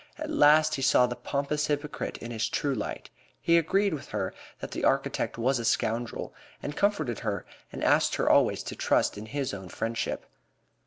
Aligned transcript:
At 0.17 0.31
last 0.31 0.73
he 0.73 0.81
saw 0.81 1.05
the 1.05 1.15
pompous 1.15 1.67
hypocrite 1.67 2.17
in 2.17 2.31
his 2.31 2.49
true 2.49 2.73
light. 2.73 3.11
He 3.39 3.55
agreed 3.55 3.93
with 3.93 4.07
her 4.07 4.33
that 4.59 4.71
the 4.71 4.83
architect 4.83 5.37
was 5.37 5.59
a 5.59 5.63
scoundrel, 5.63 6.33
and 6.63 6.75
comforted 6.75 7.19
her, 7.19 7.45
and 7.71 7.83
asked 7.83 8.15
her 8.15 8.27
always 8.27 8.63
to 8.63 8.75
trust 8.75 9.15
in 9.15 9.27
his 9.27 9.53
own 9.53 9.69
friendship. 9.69 10.25